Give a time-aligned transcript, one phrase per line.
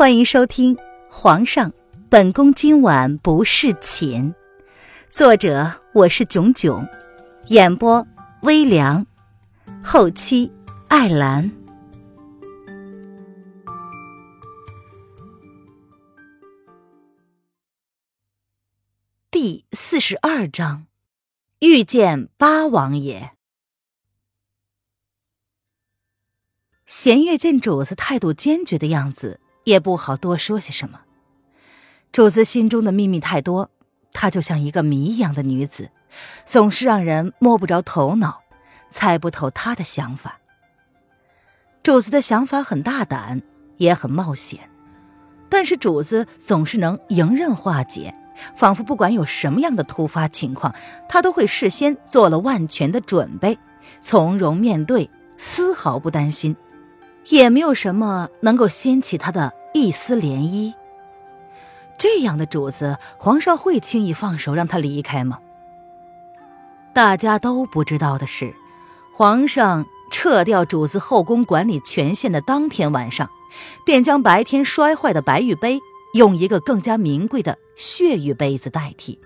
[0.00, 0.76] 欢迎收听
[1.10, 1.74] 《皇上，
[2.08, 4.32] 本宫今晚不侍寝》，
[5.10, 6.88] 作者我是囧囧，
[7.48, 8.06] 演播
[8.40, 9.06] 微凉，
[9.84, 10.50] 后期
[10.88, 11.52] 艾兰。
[19.30, 20.86] 第四十二章，
[21.58, 23.32] 遇见八王爷。
[26.86, 29.42] 弦月见主子态度坚决的样子。
[29.64, 31.00] 也不好多说些什么。
[32.12, 33.70] 主子心中的秘密太多，
[34.12, 35.90] 她就像一个谜一样的女子，
[36.44, 38.42] 总是让人摸不着头脑，
[38.90, 40.40] 猜不透她的想法。
[41.82, 43.42] 主子的想法很大胆，
[43.76, 44.68] 也很冒险，
[45.48, 48.14] 但是主子总是能迎刃化解，
[48.56, 50.74] 仿佛不管有什么样的突发情况，
[51.08, 53.58] 他都会事先做了万全的准备，
[54.00, 56.56] 从容面对，丝毫不担心。
[57.30, 60.74] 也没有什么能够掀起他的一丝涟漪。
[61.98, 65.38] 这样的主子，皇上会轻易放手让他离开吗？
[66.92, 68.54] 大家都不知道的是，
[69.14, 73.30] 皇上撤掉主子后宫管理权限的当天晚上，
[73.86, 75.78] 便将白天摔坏的白玉杯
[76.14, 79.20] 用一个更加名贵的血玉杯子代替。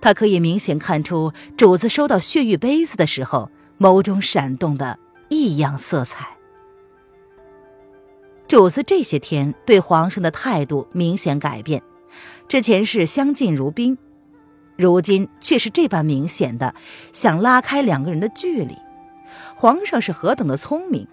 [0.00, 6.37] 他可以明显看出，主子收到血玉杯子的时候，眸中闪动的异样色彩。
[8.48, 11.82] 主子这些天对皇上的态度明显改变，
[12.48, 13.98] 之前是相敬如宾，
[14.74, 16.74] 如今却是这般明显的
[17.12, 18.74] 想拉开两个人的距离。
[19.54, 21.06] 皇上是何等的聪明，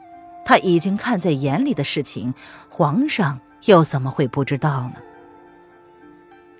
[0.46, 2.34] 他已经看在眼里的事情，
[2.70, 5.02] 皇上又怎么会不知道呢？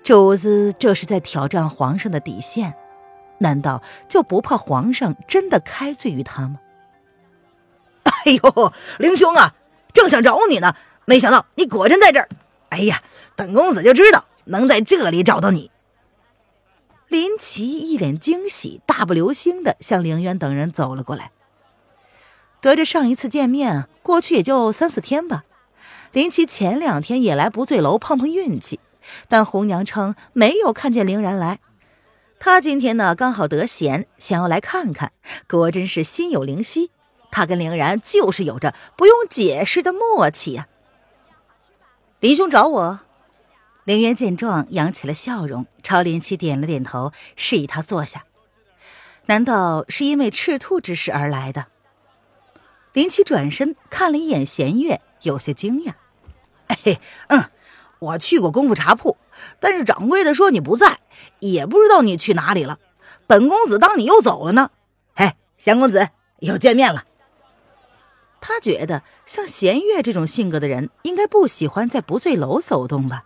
[0.02, 2.74] 主子这是在挑战皇上的底线，
[3.38, 6.60] 难道就不怕皇上真的开罪于他吗？
[8.04, 9.54] 哎呦，灵兄啊！
[9.96, 12.28] 正想找你呢，没想到你果真在这儿。
[12.68, 13.02] 哎呀，
[13.34, 15.70] 本公子就知道能在这里找到你。
[17.08, 21.30] 林奇一脸惊喜，大步流星的向凌渊等人走了过来。
[22.60, 25.44] 隔着上一次见面，过去也就三四天吧。
[26.12, 28.78] 林奇前两天也来不醉楼碰碰运气，
[29.28, 31.60] 但红娘称没有看见凌然来。
[32.38, 35.12] 他今天呢，刚好得闲，想要来看看，
[35.48, 36.90] 果真是心有灵犀。
[37.30, 40.68] 他跟凌然就是有着不用解释的默契呀。
[42.20, 43.00] 林兄找我，
[43.84, 48.24] 凌渊见状扬起了笑容，朝林奇点了点头，示意他坐下。
[49.26, 51.66] 难道是因为赤兔之事而来的？
[52.92, 55.94] 林奇转身看了一眼弦月，有些惊讶。
[56.68, 56.98] 哎，
[57.28, 57.50] 嗯，
[57.98, 59.18] 我去过功夫茶铺，
[59.60, 60.96] 但是掌柜的说你不在，
[61.40, 62.78] 也不知道你去哪里了。
[63.26, 64.70] 本公子当你又走了呢。
[65.14, 67.04] 哎，祥公子又见面了。
[68.40, 73.24] 他觉得像弦月这种性格的人，应该不喜欢在不醉楼走动吧。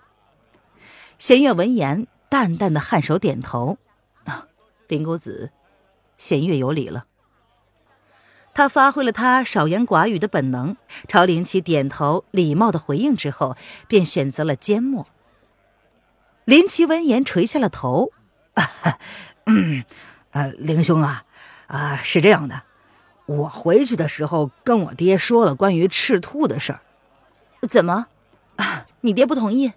[1.19, 3.77] 弦月闻言，淡淡的颔首点头
[4.25, 4.47] ：“啊，
[4.89, 5.51] 林公子，
[6.17, 7.05] 弦月有礼了。”
[8.55, 10.77] 他发挥了他少言寡语的本能，
[11.07, 13.57] 朝林奇点头，礼貌的回应之后，
[13.87, 15.07] 便选择了缄默。
[16.45, 18.11] 林奇闻言垂下了头
[18.55, 18.99] ：“啊
[19.47, 19.85] 嗯，
[20.31, 21.25] 呃，林兄啊，
[21.67, 22.63] 啊，是这样的。”
[23.31, 26.81] 我回去的时候跟我爹说了关于赤兔的事儿，
[27.69, 28.09] 怎么？
[28.57, 29.73] 啊，你爹不同意？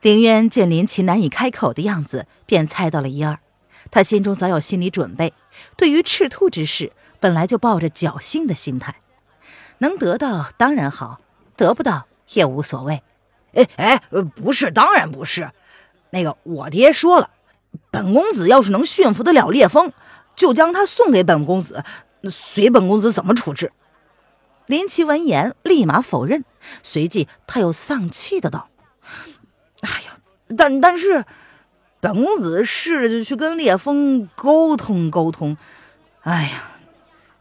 [0.00, 3.38] 凌渊见林奇难以开口的样子，便猜到了一二。
[3.92, 5.32] 他心中早有心理准备，
[5.76, 8.96] 对于赤兔之事，本来就抱着侥幸的心态，
[9.78, 11.20] 能得到当然好，
[11.56, 13.04] 得不到也无所谓。
[13.54, 13.98] 哎哎，
[14.34, 15.52] 不是，当然不是。
[16.10, 17.30] 那个我爹说了，
[17.92, 19.92] 本公子要是能驯服得了烈风，
[20.34, 21.84] 就将他送给本公子。
[22.24, 23.72] 随本公子怎么处置？
[24.66, 26.44] 林奇闻言立马否认，
[26.82, 28.68] 随即他又丧气的道
[29.80, 30.18] ：“哎呀，
[30.56, 31.24] 但但是，
[32.00, 35.56] 本公子试着去跟烈风沟通沟通，
[36.20, 36.64] 哎呀，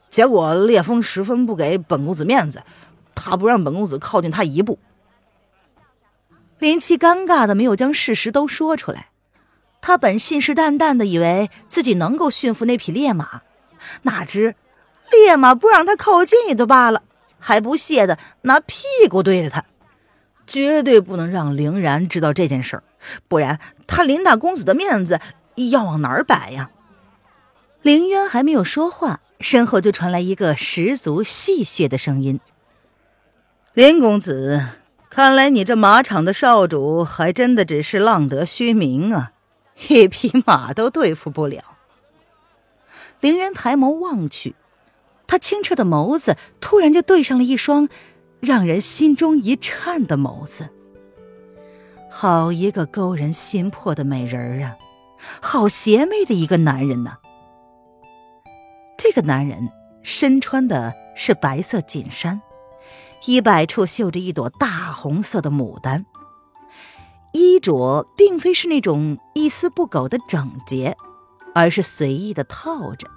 [0.09, 2.63] 结果烈风十分不给本公子面子，
[3.13, 4.79] 他不让本公子靠近他一步。”
[6.59, 9.09] 林奇尴尬的没有将事实都说出来，
[9.81, 13.41] 他本信誓旦旦的以为自己能够驯服那匹烈马，
[14.03, 14.55] 哪知。
[15.11, 17.03] 烈马不让他靠近也就罢了，
[17.39, 19.65] 还不屑的拿屁股对着他，
[20.45, 22.83] 绝对不能让凌然知道这件事儿，
[23.27, 25.19] 不然他林大公子的面子
[25.71, 26.69] 要往哪儿摆呀？
[27.81, 32.39] 凌渊还没有说话，身后就传来一个十足戏谑的声音
[33.73, 34.65] ：“林公子，
[35.09, 39.31] 看来你这马场的少主还真的只是浪得虚名啊，
[39.87, 41.77] 一匹马都对付不了。”
[43.21, 44.55] 凌渊抬眸望去。
[45.37, 47.89] 清澈的眸子突然就对上了一双
[48.39, 50.69] 让人心中一颤的眸子。
[52.09, 54.77] 好一个勾人心魄的美人儿啊！
[55.41, 57.17] 好邪魅的一个男人呢。
[58.97, 59.69] 这个男人
[60.03, 62.41] 身穿的是白色锦衫，
[63.25, 66.05] 衣摆处绣着一朵大红色的牡丹。
[67.33, 70.97] 衣着并非是那种一丝不苟的整洁，
[71.53, 73.07] 而是随意的套着，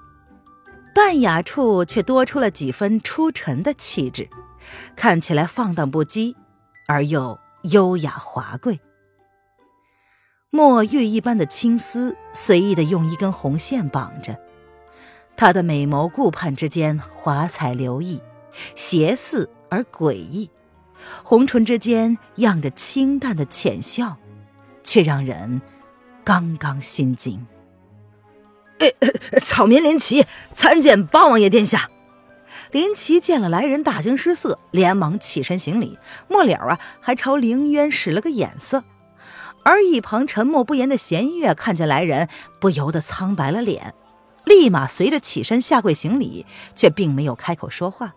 [0.95, 4.29] 淡雅处却多出了几分出尘的气质，
[4.97, 6.35] 看起来放荡不羁，
[6.87, 8.81] 而又优雅华贵。
[10.51, 14.37] 墨玉一般的青丝随意的用一根红线绑着，
[15.37, 18.21] 她的美眸顾盼之间华彩流溢，
[18.75, 20.51] 邪肆而诡异。
[21.23, 24.17] 红唇之间漾着清淡的浅笑，
[24.83, 25.63] 却让人
[26.25, 27.47] 刚刚心惊。
[29.45, 31.91] 草民林奇参见八王爷殿下。
[32.71, 35.99] 林奇见了来人，大惊失色，连忙起身行礼，
[36.29, 38.85] 末了啊，还朝凌渊使了个眼色。
[39.63, 42.29] 而一旁沉默不言的弦月看见来人，
[42.61, 43.95] 不由得苍白了脸，
[44.45, 48.15] 立马随着起身下跪行礼，却并没有开口说话。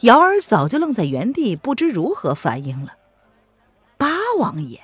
[0.00, 2.94] 瑶儿早就愣在原地，不知如何反应了。
[3.98, 4.08] 八
[4.38, 4.80] 王爷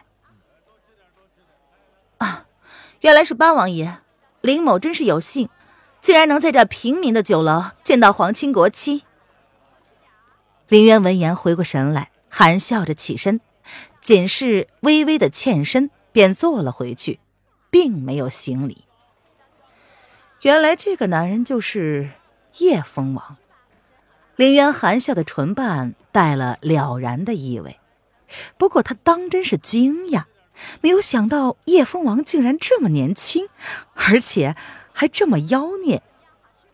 [2.18, 2.44] 啊，
[3.00, 4.01] 原来是八王爷，
[4.42, 5.48] 林某真是有幸，
[6.00, 9.04] 竟然能在这平民的酒楼见到皇亲国戚。
[10.66, 13.40] 林渊闻言回过神来，含笑着起身，
[14.00, 17.20] 仅是微微的欠身，便坐了回去，
[17.70, 18.84] 并没有行礼。
[20.40, 22.10] 原来这个男人就是
[22.58, 23.36] 叶风王。
[24.34, 27.78] 林渊含笑的唇瓣带了了然的意味，
[28.58, 30.24] 不过他当真是惊讶，
[30.80, 33.48] 没有想到叶风王竟然这么年轻，
[33.94, 34.54] 而且
[34.92, 36.02] 还这么妖孽。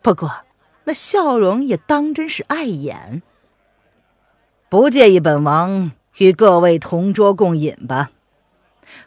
[0.02, 0.44] 不过
[0.84, 3.22] 那笑容也当真是碍眼。
[4.68, 8.10] 不介意本王与各位同桌共饮吧？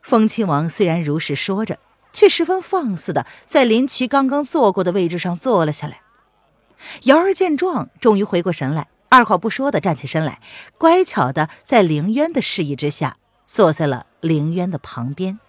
[0.02, 1.80] 风亲王虽然如是说着，
[2.14, 6.02] 却十分放肆的在林奇刚刚坐过的位置上坐了下来。
[7.04, 10.40] 瑶儿见状，终于回过神来，二话不说的站起身来，
[10.78, 15.40] 乖巧的在凌渊的示意之下，坐在了凌渊的旁边。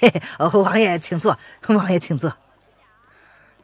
[0.00, 1.38] 嘿 嘿王爷请坐，
[1.68, 2.36] 王爷请坐。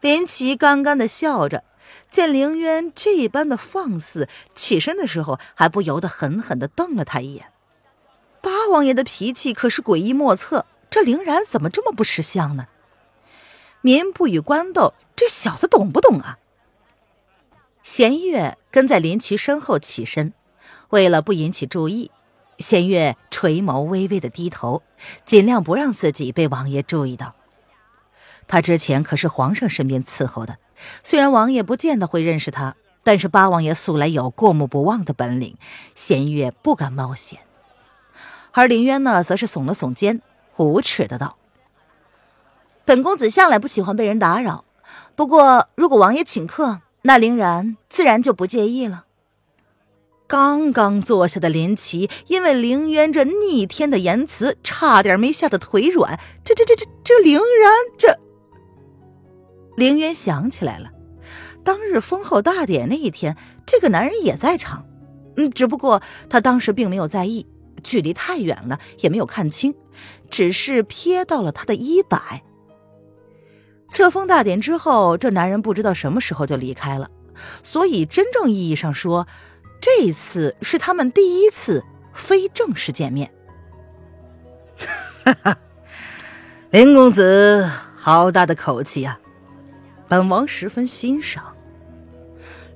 [0.00, 1.64] 林奇干干的笑着，
[2.10, 7.52] 见凌渊这般的放肆，起身的时候还不由得狠狠的瞪了他一眼。
[8.40, 12.66] 八王爷的脾气可是诡异莫测，这凌然怎么这么不识相呢？
[13.80, 16.38] 民不与官斗，这小子懂不懂啊？
[17.82, 20.32] 弦月跟在林奇身后起身，
[20.90, 22.10] 为了不引起注意，
[22.58, 24.82] 弦月垂眸微微的低头，
[25.24, 27.34] 尽量不让自己被王爷注意到。
[28.46, 30.58] 他之前可是皇上身边伺候的，
[31.02, 35.56] 虽然王爷不见得会认识他，但是八王爷素来有过目不忘的本领，
[35.94, 37.40] 弦月不敢冒险。
[38.52, 40.20] 而林渊呢，则是耸了耸肩，
[40.56, 41.36] 无耻的道。
[42.84, 44.64] 本公子向来不喜欢被人打扰，
[45.14, 49.06] 不过如果王爷请客，那林然自然就不介意了。
[50.32, 56.18] 刚刚坐下的林奇，因为凌渊这逆天的言辞，差点没吓得腿软。
[56.42, 58.18] 这这这这这凌然这……
[59.76, 60.90] 凌渊想起来了，
[61.62, 63.36] 当日封后大典那一天，
[63.66, 64.86] 这个男人也在场。
[65.36, 67.46] 嗯，只不过他当时并没有在意，
[67.82, 69.74] 距离太远了，也没有看清，
[70.30, 72.42] 只是瞥到了他的衣摆。
[73.86, 77.10] 册封大典之后，这男人不知道什么时候就离开了，
[77.62, 79.26] 所以真正意义上说，
[79.82, 81.84] 这次是他们第一次
[82.14, 83.30] 非正式见面。
[85.24, 85.58] 哈哈，
[86.70, 89.18] 林公子好大的口气呀！
[90.08, 91.54] 本王十分欣赏。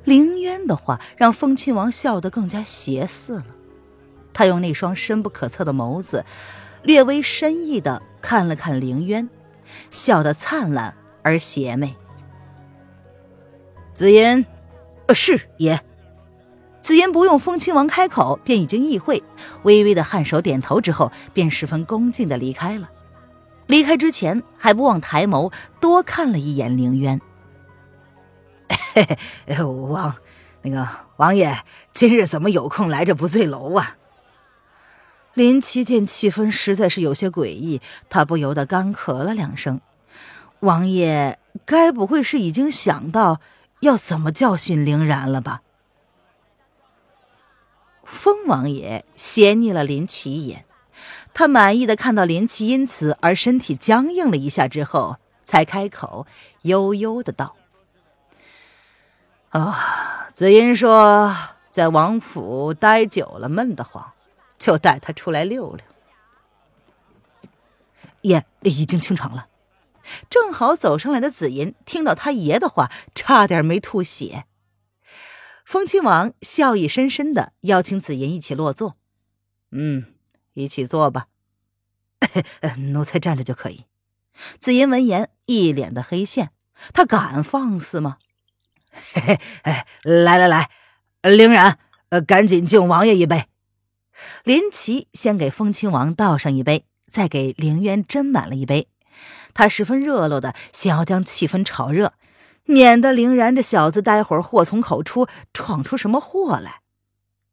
[0.05, 3.47] 凌渊的话让风亲王笑得更加邪肆了，
[4.35, 6.25] 他用那双深不可测的眸子，
[6.83, 9.31] 略微深意的看了看凌渊，
[9.91, 10.95] 笑得灿烂。
[11.23, 11.97] 而邪魅，
[13.93, 14.47] 紫嫣，
[15.13, 15.83] 是爷。
[16.87, 19.25] 紫嫣不用风亲王开口，便已经意会，
[19.65, 22.89] 微微的颔首点头之后，便十分恭敬的离开了。
[23.67, 27.21] 离开之前，还不忘抬眸多看了一眼凌渊。
[28.95, 30.15] 嘿嘿，王，
[30.63, 33.97] 那个王爷今日怎么有空来这不醉楼啊？
[35.35, 39.81] 林七见气氛实在是有些诡异，他不由得干咳了两声。
[40.61, 43.41] 王爷该不会是已经想到
[43.81, 45.63] 要怎么教训凌然了吧？
[48.07, 50.65] 风王爷斜睨了林奇一眼，
[51.35, 56.27] 他满意的看到林奇因此而身体僵硬了一下之后，才开口
[56.63, 57.57] 悠悠的道
[59.53, 59.75] ：“哦，
[60.33, 61.37] 紫音说
[61.71, 64.13] 在王府待久了闷得慌，
[64.59, 65.85] 就带他出来溜溜。
[68.23, 69.49] 爷已经清场了。
[70.31, 74.46] 正好走上来的紫银听到他爷的话，差点没吐血。
[75.67, 78.97] 风亲王笑意深深的邀请紫银一起落座。
[79.73, 80.05] 嗯，
[80.55, 81.27] 一起坐吧。
[82.93, 83.85] 奴才站着就可以。
[84.61, 86.53] 紫银闻言，一脸的黑线。
[86.93, 88.19] 他敢放肆吗？
[89.13, 90.71] 嘿嘿，哎，来来来，
[91.23, 91.81] 凌然，
[92.11, 93.49] 呃，赶紧敬王爷一杯。
[94.45, 98.89] 林奇先给风亲王倒上一杯，再给凌渊斟满了一杯。
[99.53, 102.13] 他十分热络的想要将气氛炒热，
[102.67, 106.83] 免得凌然这小子待会儿祸从口出，闯出什么祸来。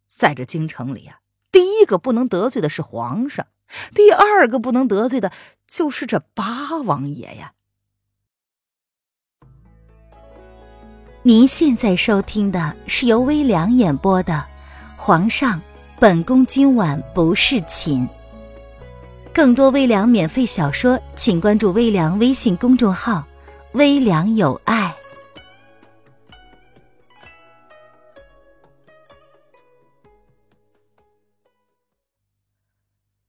[0.07, 1.19] 在这京城里啊，
[1.51, 3.47] 第一个不能得罪的是皇上，
[3.95, 5.31] 第二个不能得罪的
[5.67, 7.53] 就是这八王爷呀。
[11.25, 14.33] 您现在收听的是由微凉演播的
[14.97, 15.61] 《皇上，
[15.97, 18.07] 本宫今晚不是寝》。
[19.33, 23.25] 更多微凉免费小说，请关注微凉微信公众号
[23.73, 24.82] “微凉有爱”。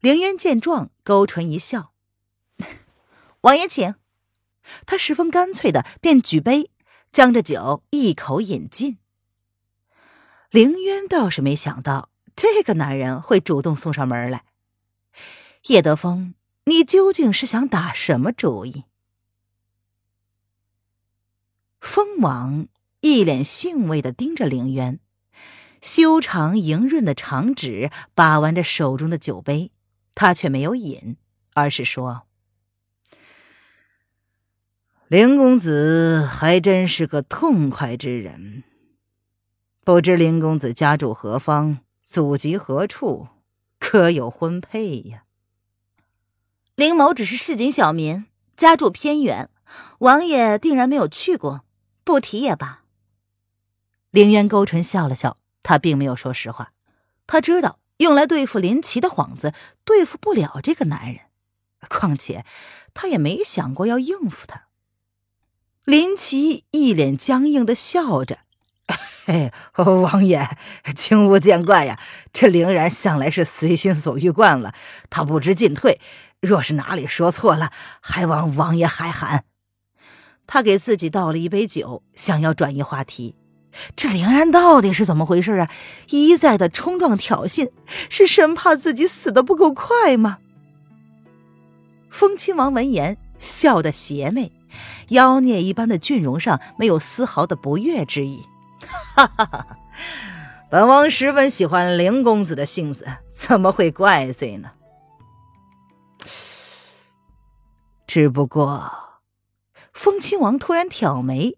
[0.05, 1.95] 凌渊见状，勾唇一笑
[3.41, 3.95] ：“王爷请。”
[4.85, 6.71] 他十分干脆的便举杯。
[7.11, 8.99] 将这酒一口饮尽。
[10.51, 14.45] 凌渊倒是没想到这个男人会主动送上门来。
[15.69, 16.35] 叶德风，
[16.65, 18.85] 你究竟是想打什么主意？
[21.81, 22.67] 风王
[23.01, 24.99] 一脸兴味的盯着凌渊，
[25.81, 29.71] 修长莹润的长指把玩着手中的酒杯，
[30.15, 31.17] 他却没有饮，
[31.55, 32.27] 而是说。
[35.09, 38.65] 林公子还真是个痛快之人。
[39.85, 43.29] 不知林公子家住何方，祖籍何处，
[43.79, 45.25] 可有婚配呀？
[46.75, 49.51] 林某只是市井小民，家住偏远，
[49.99, 51.65] 王爷定然没有去过，
[52.03, 52.85] 不提也罢。
[54.11, 56.73] 凌渊勾唇笑了笑，他并没有说实话。
[57.27, 59.53] 他知道用来对付林奇的幌子
[59.85, 61.21] 对付不了这个男人，
[61.89, 62.45] 况且
[62.93, 64.65] 他也没想过要应付他。
[65.85, 68.41] 林奇一脸僵硬的笑着
[69.27, 70.59] ：“嘿，王爷，
[70.97, 72.01] 请勿见怪呀。
[72.33, 74.75] 这凌然向来是随心所欲惯了，
[75.11, 76.01] 他不知进退。
[76.41, 77.71] 若是哪里说错了，
[78.01, 79.45] 还望王爷海涵。”
[80.47, 83.37] 他给自己倒了一杯酒，想要转移话题。
[83.97, 85.71] 这凌然到底是怎么回事啊？
[86.11, 87.71] 一再的冲撞挑衅，
[88.09, 90.39] 是生怕自己死的不够快吗？
[92.11, 94.53] 风亲王闻言，笑得邪魅。
[95.09, 98.45] 妖孽一般的俊容上没有丝毫的不悦之意，
[99.15, 99.67] 哈哈哈！
[100.71, 104.73] 本王十分喜欢凌公子的性子，怎么会怪罪呢？
[108.07, 109.21] 只不过，
[109.93, 111.57] 风亲王突然挑眉，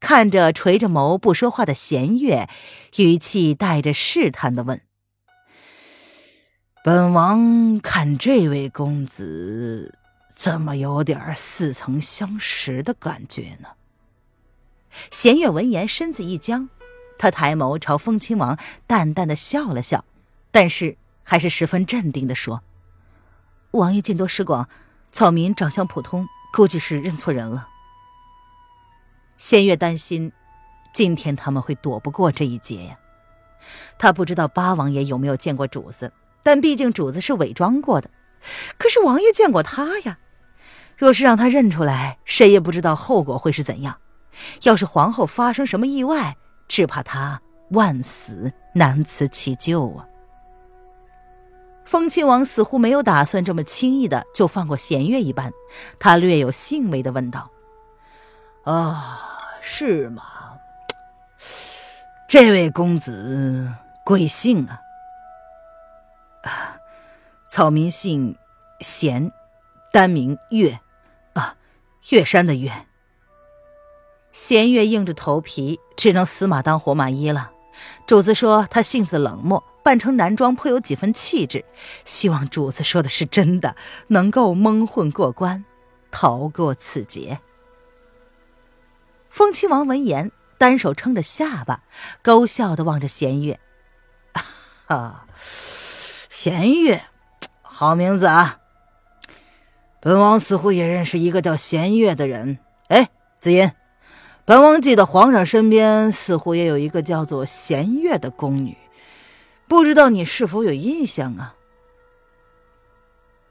[0.00, 2.48] 看着垂着眸不说话的弦月，
[2.96, 4.80] 语气带着试探的问
[6.82, 9.94] ：“本王看这位公子。”
[10.34, 13.68] 怎么有点似曾相识的感觉呢？
[15.10, 16.70] 弦月闻言，身子一僵，
[17.18, 20.06] 他抬眸朝风亲王淡淡的笑了笑，
[20.50, 22.62] 但是还是十分镇定的说
[23.72, 24.66] ：“王爷见多识广，
[25.12, 27.68] 草民长相普通，估计是认错人了。”
[29.40, 30.30] 弦月担心，
[30.92, 32.98] 今天他们会躲不过这一劫呀。
[33.98, 38.10] 他不知道八王爷有没有见过主子，但毕竟主子是伪装过的，
[38.76, 40.18] 可是王爷见过他呀。
[40.94, 43.96] 若是让他认出来，谁也不知道后果会是怎样。
[44.64, 46.36] 要是皇后发生什么意外，
[46.68, 50.04] 只怕他万死难辞其咎啊！
[51.86, 55.50] 风亲王似乎没有打算这么轻易的就放过弦月一般，
[55.98, 57.50] 他略有兴味的问道
[58.64, 59.19] ：“啊，
[59.60, 60.22] 是吗？
[62.28, 63.72] 这位公子
[64.04, 64.80] 贵姓啊
[66.44, 66.78] ？”“啊，
[67.48, 68.36] 草民姓
[68.80, 69.32] 贤，
[69.92, 70.80] 单名月。”
[71.34, 71.56] 啊
[72.08, 72.86] 月山的月，
[74.32, 77.52] 弦月硬着头皮，只能死马当活马医了。
[78.06, 81.64] 主子说他性子冷漠，扮成男装颇有几分气质，
[82.04, 83.76] 希望主子说的是真的，
[84.08, 85.64] 能够蒙混过关，
[86.10, 87.40] 逃过此劫。
[89.30, 91.84] 风亲王闻言，单手撑着下巴，
[92.20, 93.60] 勾笑的望着弦月
[94.88, 95.24] ：“啊，
[96.28, 97.04] 弦月，
[97.62, 98.58] 好名字啊！”
[100.02, 102.58] 本王似乎也认识一个叫弦月的人。
[102.88, 103.70] 哎，紫音，
[104.44, 108.76] 本王记得皇上身边似乎也有一个叫做弦月的宫女，
[109.68, 111.54] 不知道你是否有印象啊？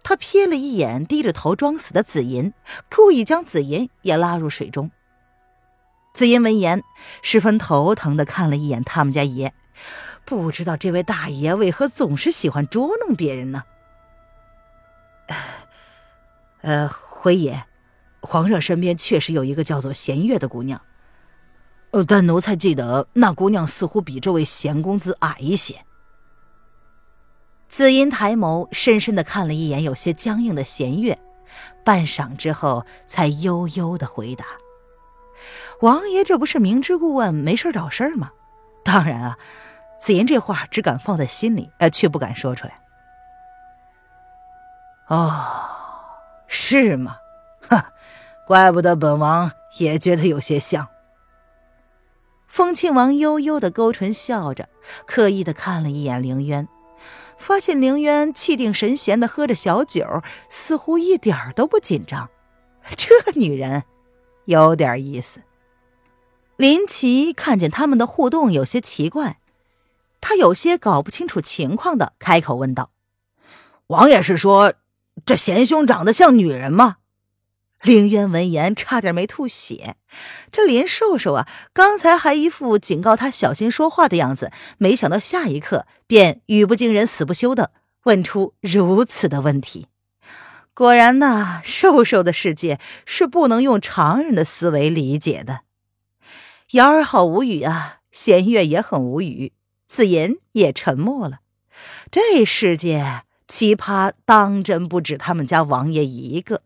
[0.03, 2.51] 他瞥了一眼低着头装死的紫银，
[2.93, 4.91] 故意将紫银也拉入水中。
[6.13, 6.83] 紫银闻言，
[7.21, 9.53] 十分头疼的看了一眼他们家爷，
[10.25, 13.63] 不知道这位大爷为何总是喜欢捉弄别人呢？
[16.61, 17.63] 呃，回爷，
[18.21, 20.81] 皇上身边确实有一个叫做弦月的姑娘，
[21.91, 25.85] 呃，但奴才记得那姑娘似乎比这位贤公子矮一些。
[27.69, 31.17] 紫音抬眸，深深的看了一眼有些僵硬的弦月，
[31.85, 34.43] 半晌之后，才悠悠的回答
[35.81, 38.31] ：“王爷这不是明知故问，没事找事儿吗？
[38.83, 39.37] 当然啊，
[39.99, 42.79] 紫银这话只敢放在心里，呃，却不敢说出来。”
[45.07, 45.45] 哦，
[46.47, 47.17] 是吗？
[47.61, 47.93] 哈，
[48.45, 50.87] 怪不得本王也觉得有些像。
[52.47, 54.67] 风亲王悠悠的勾唇笑着，
[55.05, 56.67] 刻意的看了一眼凌渊。
[57.37, 62.29] 发现凌渊气定神闲的喝着小酒，似乎一点都不紧张。
[62.97, 63.83] 这女人
[64.45, 65.41] 有点意思。
[66.59, 69.39] 林奇看见他们的互动有些奇怪，
[70.19, 72.91] 他有些搞不清楚情况的开口问道
[73.87, 74.73] ：“王爷是说
[75.25, 76.97] 这贤兄长得像女人吗？”
[77.81, 79.95] 凌渊闻言差点没吐血。
[80.51, 87.71] 这林瘦瘦啊，刚才还一副警告他小心说话的样子，没想到下一刻便语不惊人死不休的
[88.03, 89.87] 问出如此的问题。
[90.73, 95.61] 果然呐，瘦瘦的世界是不能用常人的思维理解的。
[96.73, 99.53] 瑶儿好无语啊，弦月也很无语，
[99.87, 101.39] 紫银也沉默了。
[102.11, 106.61] 这世界奇葩当真不止他们家王爷一个。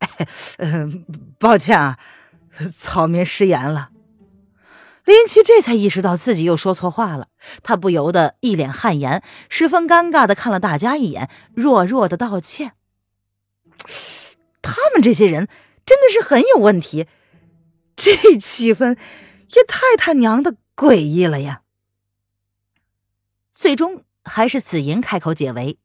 [1.38, 1.98] 抱歉啊，
[2.74, 3.90] 草民失言了。
[5.04, 7.28] 林奇这才意识到自己又说错话了，
[7.62, 12.72] 他不由得一脸汗颜，十分尴尬的看了大家一眼，弱弱的道歉。
[14.62, 15.46] 他们这些人
[15.84, 17.06] 真的是很有问题，
[18.00, 18.96] 这气氛
[19.50, 21.60] 也太他娘的诡异了呀！
[23.52, 25.78] 最终还是紫银开口解围：“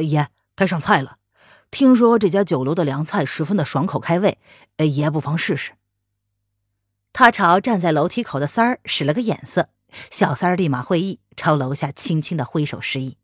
[0.00, 1.18] 爷，该上菜了。”
[1.72, 4.38] 听说这家酒楼的凉菜十分的爽口开胃，
[4.76, 5.72] 爷不妨试试。
[7.12, 9.70] 他朝站在楼梯口的三儿使了个眼色，
[10.08, 13.16] 小三儿立马会意，朝楼下轻轻的挥手示意。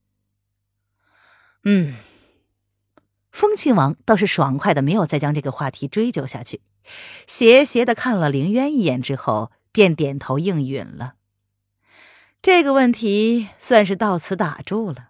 [1.62, 1.94] 嗯，
[3.30, 6.60] 风亲王倒是爽快的，没有再将这个话题追究下去，
[7.26, 11.14] 斜斜的看了凌渊一眼之后，便点头应允了。
[12.40, 15.08] 这个问题算是到此打住了。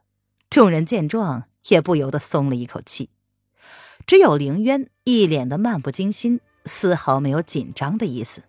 [0.51, 3.11] 众人见状，也不由得松了一口气。
[4.07, 8.45] 只有凌渊一脸的漫不经心，丝毫没有紧张的意思。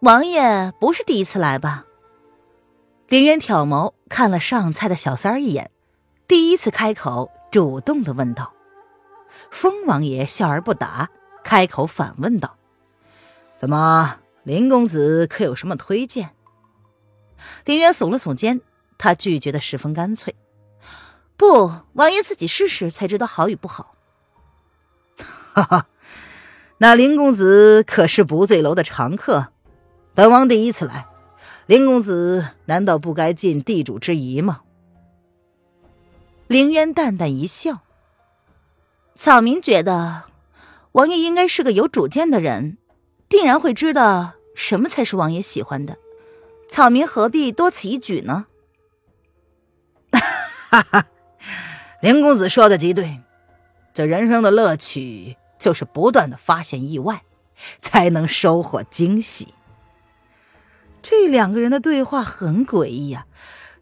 [0.00, 1.84] 王爷不是第一次来吧？
[3.08, 5.70] 凌渊挑眸看了上菜的小三儿一眼，
[6.26, 8.54] 第一次开口，主动的问道。
[9.50, 11.10] 风王爷笑而不答，
[11.42, 12.56] 开口反问道
[13.56, 16.30] ：“怎么，林公子可有什么推荐？”
[17.64, 18.60] 林渊耸了耸肩，
[18.98, 20.34] 他拒绝的十分干脆。
[21.36, 23.94] 不，王爷自己试试才知道好与不好。
[25.16, 25.86] 哈哈，
[26.78, 29.48] 那林公子可是不醉楼的常客，
[30.14, 31.06] 本王第一次来，
[31.66, 34.62] 林公子难道不该尽地主之谊吗？
[36.46, 37.80] 林渊淡淡一笑。
[39.14, 40.22] 草民觉得，
[40.92, 42.76] 王爷应该是个有主见的人，
[43.28, 45.96] 定然会知道什么才是王爷喜欢的。
[46.68, 48.46] 草民何必多此一举呢？
[50.12, 51.06] 哈哈。
[52.00, 53.20] 林公子说的极对，
[53.94, 57.22] 这人生的乐趣就是不断的发现意外，
[57.80, 59.54] 才能收获惊喜。
[61.00, 63.26] 这两个人的对话很诡异呀，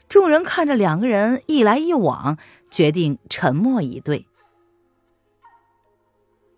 [0.08, 2.38] 众人看着两个人一来一往，
[2.70, 4.26] 决定沉默以对。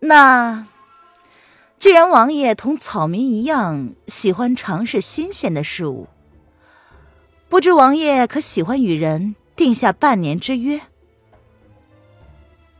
[0.05, 0.67] 那
[1.79, 6.09] 既然王爷同草民一样喜欢尝试新鲜的事物，
[7.47, 10.81] 不知王爷可喜欢与人定下半年之约？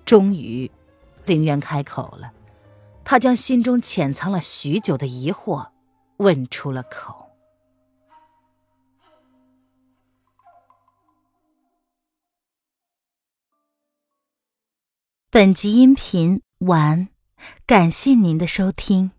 [0.04, 0.70] 终于，
[1.26, 2.34] 林渊开口了，
[3.06, 5.70] 他将心中潜藏了许久的疑惑
[6.18, 7.30] 问出了口。
[15.30, 17.08] 本集音频完，
[17.66, 19.13] 感谢您的收听。